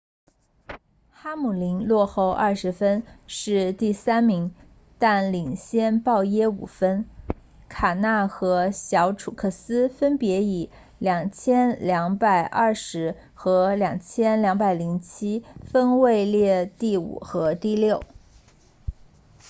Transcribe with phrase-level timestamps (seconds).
[1.11, 4.51] 哈姆林落后二十分是第三名
[4.97, 7.05] 但领先鲍耶五分
[7.69, 18.01] 卡纳 kahne 和小楚克斯 truex jr 分别以 2,220 和 2,207 分位列第五和第六